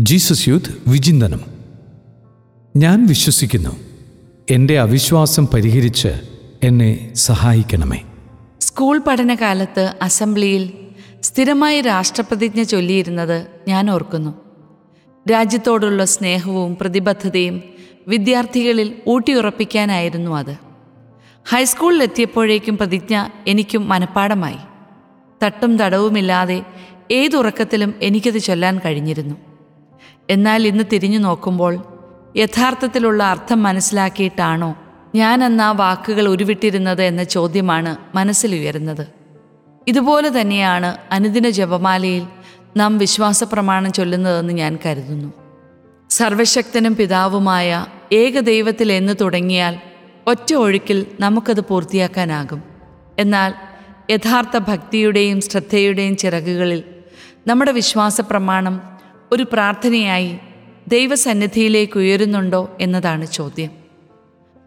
Jesus 0.00 0.48
youth 0.48 0.90
വിചിന്തനം. 0.90 1.40
ഞാൻ 2.76 3.06
വിശ്വസിക്കുന്നു 3.06 3.70
എന്റെ 4.50 4.80
അവിശ്വാസം 4.80 5.46
പരിഹരിച്ച് 5.46 6.08
എന്നെ 6.62 7.14
സഹായിക്കണമേ. 7.14 7.98
സ്കൂൾ 8.60 8.98
പഠനകാലത്ത് 8.98 9.94
അസംബ്ലിയിൽ 10.02 10.72
സ്ഥിരമായി 11.22 11.80
രാഷ്ട്രപ്രതിജ്ഞ 11.80 12.62
ചൊല്ലിയിരുന്നത് 12.62 13.46
ഞാൻ 13.68 13.90
ഓർക്കുന്നു. 13.90 14.34
രാജ്യത്തോടുള്ള 15.32 16.04
സ്നേഹവും 16.04 16.76
പ്രതിബദ്ധതയും 16.80 17.62
വിദ്യാർത്ഥികളിൽ 18.08 18.94
ഊട്ടിയുറപ്പിക്കാനായിരുന്നു 19.08 20.36
അത്. 20.36 20.56
ഹൈസ്കൂളിലെത്തിയപ്പോഴേക്കും 21.48 22.78
പ്രതിജ്ഞ 22.78 23.28
എനിക്കും 23.48 23.88
മനഃപ്പാടമായി. 23.88 24.58
തട്ടും 25.42 25.78
തടവുമില്ലാതെ 25.78 26.62
ഏതുറക്കത്തിലും 27.10 27.94
എനിക്കത് 28.02 28.38
ചൊല്ലാൻ 28.38 28.80
കഴിഞ്ഞിരുന്നു. 28.84 29.49
എന്നാൽ 30.30 30.66
ഇന്ന് 30.66 30.84
തിരിഞ്ഞു 30.92 31.18
നോക്കുമ്പോൾ 31.18 31.84
യഥാർത്ഥത്തിലുള്ള 32.36 33.22
അർത്ഥം 33.22 33.62
മനസ്സിലാക്കിയിട്ടാണോ 33.62 34.76
ഞാൻ 35.14 35.44
അന്ന് 35.44 35.64
ആ 35.64 35.72
വാക്കുകൾ 35.72 36.28
ഉരുവിട്ടിരുന്നത് 36.28 37.02
എന്ന 37.02 37.24
ചോദ്യമാണ് 37.24 37.96
മനസ്സിലുയരുന്നത്. 38.14 39.06
ഇതുപോലെ 39.88 40.40
തന്നെയാണ് 40.40 40.98
അനുദിന 41.10 41.48
ജപമാലയിൽ 41.48 42.26
നാം 42.76 42.98
വിശ്വാസ 42.98 43.44
പ്രമാണം 43.44 43.92
ചൊല്ലുന്നതെന്ന് 43.92 44.52
ഞാൻ 44.52 44.78
കരുതുന്നു. 44.86 45.32
സർവശക്തനും 46.10 46.96
പിതാവുമായ 46.96 47.86
ഏകദൈവത്തിൽ 48.12 48.92
എന്ന് 48.92 49.12
തുടങ്ങിയാൽ 49.20 49.78
ഒറ്റ 50.26 50.54
ഒഴുക്കിൽ 50.54 51.06
നമുക്കത് 51.20 51.60
പൂർത്തിയാക്കാനാകും. 51.60 52.62
എന്നാൽ 53.18 53.54
യഥാർത്ഥ 54.10 54.58
ഭക്തിയുടെയും 54.58 55.40
ശ്രദ്ധയുടെയും 55.40 56.16
ചിറകുകളിൽ 56.16 56.84
നമ്മുടെ 57.46 57.72
വിശ്വാസ 57.72 58.20
പ്രമാണം 58.20 58.89
ഒരു 59.32 59.42
പ്രാർത്ഥനയായി 59.42 60.38
ദൈവസന്നിധിയിലേക്ക് 60.88 61.98
ഉയരുന്നുണ്ടോ 61.98 62.76
എന്നതാണ് 62.80 63.26
ചോദ്യം. 63.26 63.70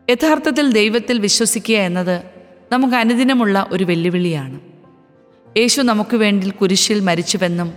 യഥാർത്ഥത്തിൽ 0.10 0.72
ദൈവത്തിൽ 0.72 1.20
വിശ്വസിക്കുക 1.20 1.76
എന്നത് 1.76 2.22
നമുക്ക് 2.72 2.96
അനുദിനമുള്ള 2.96 3.68
ഒരു 3.72 3.84
വെല്ലുവിളിയാണ്. 3.84 4.60
യേശു 5.58 5.82
നമുക്ക് 5.82 6.18
വേണ്ടി 6.18 6.50
കുരിശിൽ 6.50 7.00
മരിച്ചുവെന്നും 7.00 7.74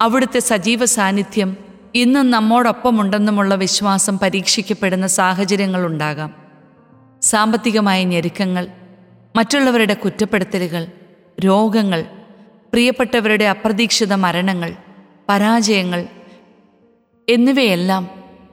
അവിടുത്തെ 0.00 0.38
സജീവ 0.38 0.84
സാന്നിധ്യം 0.84 1.56
ഇന്നും 1.94 2.30
നമ്മോടൊപ്പമുണ്ടെന്നുമുള്ള 2.30 3.54
വിശ്വാസം 3.54 4.18
പരീക്ഷിക്കപ്പെടുന്ന 4.18 5.06
സാഹചര്യങ്ങളുണ്ടാകാം 5.06 6.34
സാമ്പത്തികമായ 7.22 8.04
ഞെരുക്കങ്ങൾ 8.04 8.68
മറ്റുള്ളവരുടെ 9.36 9.94
കുറ്റപ്പെടുത്തലുകൾ 9.94 10.86
രോഗങ്ങൾ 11.40 12.02
പ്രിയപ്പെട്ടവരുടെ 12.72 13.44
അപ്രതീക്ഷിത 13.44 14.12
മരണങ്ങൾ 14.12 14.76
പരാജയങ്ങൾ 15.30 16.06
എന്നിവയെല്ലാം 17.28 18.08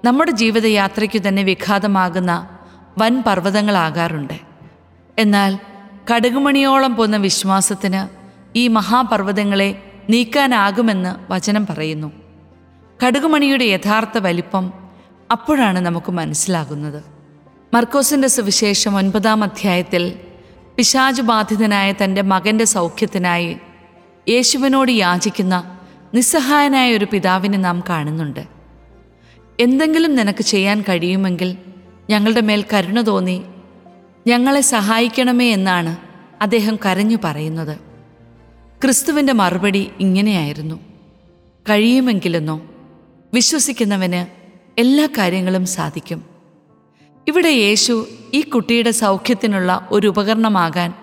നമ്മുടെ 0.06 0.32
ജീവിതയാത്രയ്ക്കു 0.32 1.28
തന്നെ 1.28 1.44
വിഘാതമാകുന്ന 1.44 2.50
വൻ 2.98 3.24
പർവതങ്ങളാകാറുണ്ട്. 3.28 4.34
എന്നാൽ 5.20 5.60
കടുകുമണിയോളം 6.16 6.96
പോന്ന 6.96 7.18
വിശ്വാസത്തിന് 7.18 8.08
ഈ 8.58 8.68
മഹാപർവതങ്ങളെ 8.68 9.84
നീക്കാനാകുമെന്ന് 10.10 11.32
വചനം 11.32 11.68
പറയുന്നു. 11.68 12.12
കടുകുമണിയുടെ 13.06 13.64
യഥാർത്ഥ 13.64 14.18
വലിപ്പം 14.18 14.74
അപ്പോഴാണ് 15.32 15.80
നമുക്ക് 15.80 16.12
മനസ്സിലാകുന്നത്. 16.12 17.04
മർക്കോസിന്റെ 17.74 18.28
സുവിശേഷം 18.28 18.98
ഒൻപതാം 18.98 19.44
അധ്യായത്തിൽ 19.44 20.20
പിശാചു 20.76 21.22
ബാധിതനായ 21.22 21.94
തന്റെ 22.04 22.22
മകന്റെ 22.22 22.66
സൗഖ്യത്തിനായി 22.66 23.58
യേശുവിനോട് 24.30 24.92
യാചിക്കുന്ന 24.92 25.77
നിസ്സഹായനായ 26.18 26.94
ഒരു 26.94 27.08
പിതാവിനെ 27.14 27.58
നാം 27.58 27.84
കാണുന്നുണ്ട്. 27.90 28.48
എന്തെങ്കിലും 29.60 30.16
നിനക്ക് 30.16 30.44
ചെയ്യാൻ 30.44 30.82
കഴിയുമെങ്കിൽ 30.82 31.58
ഞങ്ങളുടെ 32.10 32.42
മേൽ 32.42 32.66
കരുണ 32.74 33.02
തോന്നി 33.02 33.44
ഞങ്ങളെ 34.28 34.62
സഹായിക്കണമേ 34.62 35.52
എന്നാണ് 35.52 35.98
അദ്ദേഹം 36.42 36.76
കരഞ്ഞു 36.86 37.18
പറയുന്നത്. 37.24 37.78
ക്രിസ്തുവിന്റെ 38.84 39.34
മറുപടി 39.34 39.92
ഇങ്ങനെയായിരുന്നു. 40.00 40.76
കഴിയുമെങ്കിലെന്നോ 41.70 42.62
വിശ്വസിക്കുന്നവന് 43.34 44.26
എല്ലാ 44.80 45.06
കാര്യങ്ങളും 45.06 45.66
സാധിക്കും. 45.66 46.26
ഇവിടെ 47.28 47.50
യേശു 47.50 48.08
ഈ 48.34 48.42
കുട്ടിയുടെ 48.42 48.92
സൗഖ്യത്തിനുള്ള 48.92 49.88
ഒരു 49.92 50.08
ഉപകരണമാകാൻ 50.08 50.94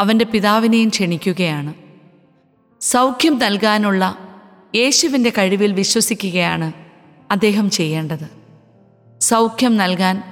അവന്റെ 0.00 0.24
പിതാവിനെയും 0.24 0.88
ക്ഷണിക്കുകയാണ്. 0.88 1.74
സൗഖ്യം 2.80 3.38
നൽകാനുള്ള 3.38 4.27
യേശുവിന്റെ 4.74 5.30
കഴിവിൽ 5.30 5.72
വിശ്വസിക്കുകയാണ് 5.72 6.72
അദ്ദേഹം 7.30 7.70
ചെയ്യേണ്ടത്. 7.70 8.30
സൗഖ്യം 9.20 9.76
നൽകാൻ 9.76 10.22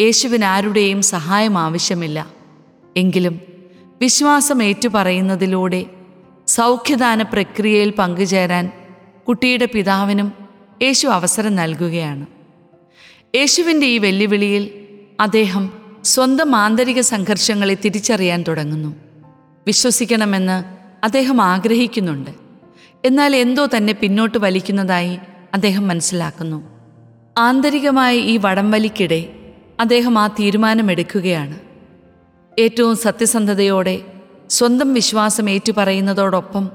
യേശുവിന് 0.00 0.44
ആരുടെയും 0.44 1.02
സഹായം 1.02 1.58
ആവശ്യമില്ല. 1.58 2.26
എങ്കിലും 2.96 3.40
വിശ്വാസം 4.00 4.62
ഏറ്റുപറയുന്നതിലൂടെ 4.62 5.86
സൗഖ്യദാന 6.46 7.22
പ്രക്രിയയിൽ 7.22 7.90
പങ്കുചേരാൻ 7.90 8.72
കുട്ടിയുടെ 9.28 9.68
പിതാവിനും 9.74 10.32
യേശു 10.82 11.06
അവസരം 11.06 11.54
നൽകുകയാണ്. 11.54 12.26
യേശുവിന്റെ 13.34 13.86
ഈ 13.86 13.98
വെല്ലുവിളിയിൽ 13.98 14.86
അദ്ദേഹം 15.20 15.72
സ്വന്തം 16.04 16.56
ആന്തരിക 16.56 17.00
സംഘർഷങ്ങളെ 17.00 17.74
തിരിച്ചറിയാൻ 17.74 18.44
തുടങ്ങുന്നു. 18.48 18.96
വിശ്വസിക്കണമെന്ന് 19.66 20.64
അദ്ദേഹം 21.04 21.42
ആഗ്രഹിക്കുന്നുണ്ട്. 21.42 22.41
എന്നാൽ 23.04 23.36
എന്തോ 23.36 23.68
തന്നെ 23.76 23.92
പിന്നോട്ട് 23.92 24.38
വലിക്കുന്നതായി 24.38 25.18
അദ്ദേഹം 25.54 25.88
മനസ്സിലാക്കുന്നു. 25.88 26.62
ആന്തരികമായ 27.38 28.16
ഈ 28.16 28.36
വടംവലിക്കിടെ 28.36 29.28
അദ്ദേഹം 29.80 30.18
ആ 30.18 30.26
തീരുമാനമെടുക്കുകയാണ്. 30.26 31.58
ഏറ്റവും 32.58 32.96
സത്യസന്ധതയോടെ 32.96 34.00
സ്വന്തം 34.50 34.94
വിശ്വാസം 34.94 35.50
ഏറ്റുപറയുന്നതോടൊപ്പം 35.50 36.70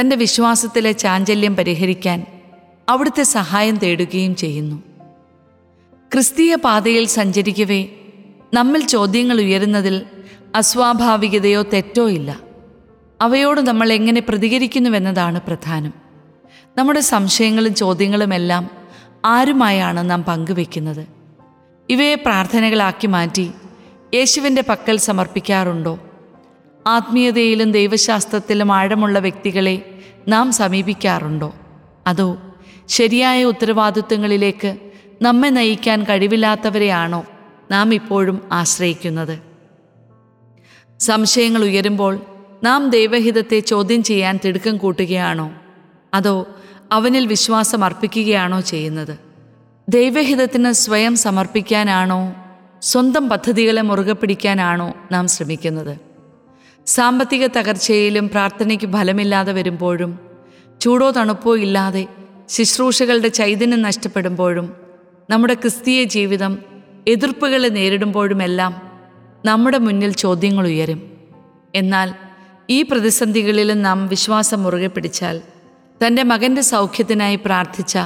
തന്റെ 0.00 0.16
വിശ്വാസത്തിലെ 0.16 0.92
ചാഞ്ചല്യം 0.92 1.56
പരിഹരിക്കാൻ 1.56 2.26
അവിടുത്തെ 2.88 3.22
സഹായം 3.22 3.76
തേടുകയും 3.76 4.36
ചെയ്യുന്നു. 4.36 4.82
ക്രിസ്തീയ 6.12 6.54
പാതയിൽ 6.54 7.06
സഞ്ചരിക്കവേ 7.06 7.86
നമ്മിൽ 8.54 8.86
ചോദ്യങ്ങൾ 8.86 9.40
ഉയരുന്നതിൽ 9.40 10.02
അസ്വാഭാവികതയോ 10.54 11.62
തെറ്റോ 11.62 12.08
ഇല്ല. 12.08 12.49
അവയോട് 13.20 13.60
നമ്മൾ 13.60 13.92
എങ്ങനെ 13.92 14.20
പ്രതികരിക്കുന്നുവെന്നതാണ് 14.20 15.40
പ്രധാനം. 15.40 15.92
നമ്മുടെ 16.78 17.00
സംശയങ്ങളും 17.00 17.74
ചോദ്യങ്ങളുമെല്ലാം 17.74 18.70
ആരുമായാണ് 19.24 20.10
നാം 20.10 20.22
പങ്കുവെക്കുന്നത്? 20.22 21.06
ഇവയെ 21.88 22.14
പ്രാർത്ഥനകളാക്കി 22.14 23.06
മാറ്റി 23.06 23.52
യേശുവിന്റെ 24.14 24.64
പക്കൽ 24.68 24.96
സമർപ്പിക്കാറുണ്ടോ? 24.96 25.98
ആത്മീയതയിലും 26.86 27.72
ദൈവശാസ്ത്രത്തിലും 27.72 28.72
ആഴമുള്ള 28.72 29.18
വ്യക്തികളെ 29.18 29.98
നാം 30.28 30.52
സമീപിക്കാറുണ്ടോ? 30.52 31.54
അതോ 32.06 32.38
ശരിയായ 32.88 33.44
ഉത്തരവാദിത്വങ്ങളിലേക്ക് 33.44 34.76
നമ്മെ 35.22 35.48
നയിക്കാൻ 35.48 36.04
കഴിവില്ലാത്തവരെയാണോ 36.04 37.24
നാം 37.70 37.94
ഇപ്പോഴും 37.94 38.48
ആശ്രയിക്കുന്നത്? 38.52 39.38
സംശയങ്ങൾ 41.00 41.62
ഉയരുമ്പോൾ 41.62 42.29
നാം 42.64 42.90
ദൈവഹിതത്തെ 42.90 43.60
ചോദ്യം 43.60 44.02
ചെയ്യാൻ 44.02 44.38
തിടുക്കം 44.44 44.76
കൂട്ടുകയാണോ? 44.76 45.52
അതോ 46.14 46.46
അവനിൽ 46.92 47.26
വിശ്വാസം 47.26 47.84
അർപ്പിക്കുകയാണോ 47.84 48.60
ചെയ്യുന്നത്? 48.60 49.18
ദൈവഹിതത്തിന് 49.88 50.72
സ്വയം 50.72 51.16
സമർപ്പിക്കാനാണോ? 51.16 52.34
സ്വന്തം 52.82 53.28
പദ്ധതികളെ 53.28 53.82
മുറുകെ 53.82 54.12
പിടിക്കാനാണോ 54.12 54.94
നാം 55.12 55.28
ശ്രമിക്കുന്നത്? 55.28 55.98
സാമ്പത്തിക 56.86 57.46
തകർച്ചയിലും 57.46 58.28
പ്രാർത്ഥനയ്ക്ക് 58.28 58.92
ഫലമില്ലാതെ 58.92 59.52
വരുമ്പോഴും 59.52 60.18
ചൂടോ 60.80 61.10
തണുപ്പോ 61.10 61.56
ഇല്ലാതെ 61.56 62.06
ശുശ്രൂഷകളുടെ 62.48 63.28
ചൈതന്യം 63.28 63.82
നഷ്ടപ്പെടുമ്പോഴും 63.82 64.76
നമ്മുടെ 65.30 65.54
ക്രിസ്തീയ 65.54 66.04
ജീവിതം 66.04 66.58
എതിർപ്പുകളെ 67.08 67.68
നേരിടുമ്പോഴുമെല്ലാം 67.68 69.00
നമ്മുടെ 69.44 69.78
മുന്നിൽ 69.78 70.12
ചോദ്യങ്ങൾ 70.12 70.66
ഉയരും. 70.66 71.12
എന്നാൽ 71.74 72.14
ഈ 72.70 72.82
പ്രതിസന്ധികളിലും 72.82 73.82
നാം 73.82 74.08
വിശ്വാസം 74.08 74.62
മുറുകെ 74.62 74.86
പിടിച്ചാൽ 74.86 75.42
തന്റെ 76.06 76.22
മകന്റെ 76.22 76.62
സൗഖ്യത്തിനായി 76.62 77.36
പ്രാർത്ഥിച്ച 77.36 77.98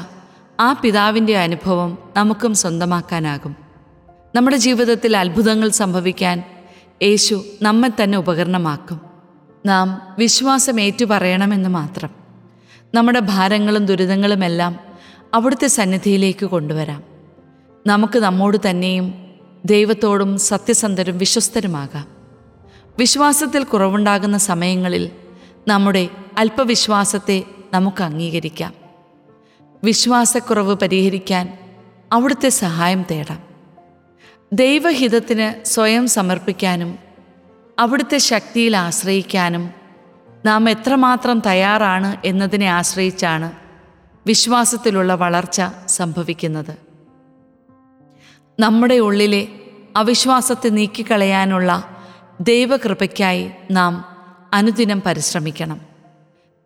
ആ 0.60 0.72
പിതാവിന്റെ 0.72 1.36
അനുഭവം 1.36 1.98
നമുക്കും 2.16 2.54
സ്വന്തമാക്കാനാകും. 2.54 3.56
നമ്മുടെ 4.34 4.56
ജീവിതത്തിൽ 4.56 5.16
അത്ഭുതങ്ങൾ 5.16 5.68
സംഭവിക്കാൻ 5.68 6.44
യേശു 7.02 7.44
നമ്മെ 7.62 7.90
തന്നെ 8.02 8.18
ഉപകരണമാക്കും. 8.18 9.00
നാം 9.66 10.02
വിശ്വാസം 10.18 10.80
ഏറ്റുപറയണമെന്ന് 10.80 11.68
മാത്രം. 11.68 12.10
നമ്മുടെ 12.94 13.20
ഭാരങ്ങളും 13.20 13.86
ദുരിതങ്ങളുമെല്ലാം 13.86 14.80
അവിടുത്തെ 15.34 15.66
സന്നിധിയിലേക്ക് 15.66 16.46
കൊണ്ടുവരാം. 16.46 17.02
നമുക്ക് 17.86 18.18
നമ്മോട് 18.18 18.58
തന്നെയും 18.70 19.14
ദൈവത്തോടും 19.64 20.38
സത്യസന്ധരും 20.38 21.18
വിശ്വസ്തരുമാകാം. 21.18 22.13
വിശ്വാസത്തിൽ 22.98 23.64
കുറവുണ്ടാകുന്ന 23.64 24.38
സമയങ്ങളിൽ 24.38 25.10
നമ്മുടെ 25.68 26.08
അല്പവിശ്വാസത്തെ 26.38 27.44
നമുക്ക് 27.72 28.02
അംഗീകരിക്കാം. 28.02 28.74
വിശ്വാസക്കുറവ് 29.84 30.74
പരിഹരിക്കാൻ 30.74 31.58
അവിടുത്തെ 32.12 32.48
സഹായം 32.48 33.04
തേടാം. 33.10 33.42
ദൈവഹിതത്തിന് 34.52 35.64
സ്വയം 35.66 36.08
സമർപ്പിക്കാനും 36.08 36.98
അവിടുത്തെ 37.78 38.18
ശക്തിയിൽ 38.18 38.76
ആശ്രയിക്കാനും 38.76 39.70
നാം 40.44 40.70
എത്രമാത്രം 40.70 41.42
തയ്യാറാണ് 41.46 42.16
എന്നതിനെ 42.24 42.66
ആശ്രയിച്ചാണ് 42.66 43.52
വിശ്വാസത്തിലുള്ള 44.26 45.14
വളർച്ച 45.14 45.62
സംഭവിക്കുന്നത്. 45.86 46.76
നമ്മുടെ 48.60 48.94
ഉള്ളിലെ 48.94 49.48
അവിശ്വാസത്തെ 49.96 50.68
നീക്കിക്കളയാനുള്ള 50.68 51.93
ദൈവകൃപയ്ക്കായി 52.40 53.50
നാം 53.70 54.04
അനുദിനം 54.52 55.02
പരിശ്രമിക്കണം. 55.06 55.80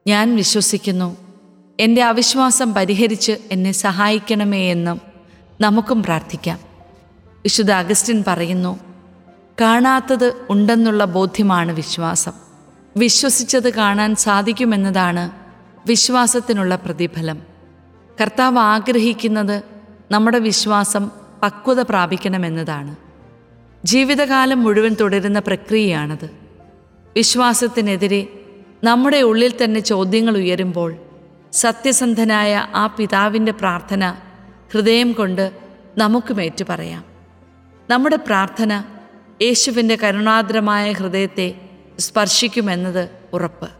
ഞാൻ 0.06 0.36
വിശ്വസിക്കുന്നു 0.36 1.16
എന്റെ 1.80 2.02
അവിശ്വാസം 2.02 2.74
പരിഹരിച്ച് 2.74 3.32
എന്നെ 3.50 3.72
സഹായിക്കണമേ 3.72 4.70
എന്നും 4.70 5.00
നമുക്കും 5.60 6.02
പ്രാർത്ഥിക്കാം. 6.02 6.58
വിശുദ്ധ 7.22 7.72
അഗസ്റ്റിൻ 7.72 8.24
പറയുന്നു 8.26 8.78
കാണാത്തത് 9.60 10.46
ഉണ്ടെന്നുള്ള 10.50 11.04
ബോധ്യമാണ് 11.04 11.72
വിശ്വാസം. 11.72 12.32
വിശ്വസിച്ചത് 12.96 13.74
കാണാൻ 13.74 14.14
സാധിക്കുമെന്നതാണ് 14.14 15.30
വിശ്വാസത്തിനുള്ള 15.86 16.76
പ്രതിഫലം. 16.76 17.42
കർത്താവ് 18.20 18.58
ആഗ്രഹിക്കുന്നത് 18.58 19.62
നമ്മുടെ 20.10 20.38
വിശ്വാസം 20.38 21.10
പക്വത 21.42 21.80
പ്രാപിക്കണമെന്നതാണ്. 21.80 23.07
ജീവിതകാലം 23.84 24.62
മുഴുവൻ 24.62 24.96
തുടരുന്ന 25.00 25.38
പ്രക്രിയയാണത്. 25.38 26.30
വിശ്വാസത്തിനെതിരെ 27.16 28.26
നമ്മുടെ 28.84 29.20
ഉള്ളിൽ 29.22 29.64
തന്നെ 29.64 29.80
ചോദ്യങ്ങൾ 29.80 30.36
ഉയരുമ്പോൾ 30.36 30.96
സത്യസന്ധനായ 31.52 32.66
ആ 32.74 32.86
പിതാവിന്റെ 32.86 33.52
പ്രാർത്ഥന 33.52 34.14
ഹൃദയം 34.72 35.12
കൊണ്ട് 35.12 35.52
നമുക്കും 35.98 36.42
ഏറ്റുപറയാം. 36.42 37.04
നമ്മുടെ 37.90 38.16
പ്രാർത്ഥന 38.16 38.84
യേശുവിന്റെ 39.42 39.96
കരുണാദ്രമായ 39.96 40.92
ഹൃദയത്തെ 40.92 41.54
സ്പർശിക്കുമെന്നത് 41.98 43.10
ഉറപ്പ്. 43.32 43.70